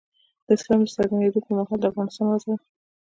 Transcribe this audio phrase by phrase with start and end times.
[0.45, 2.57] د اسلام د څرګندېدو پر مهال د افغانستان وضع وه.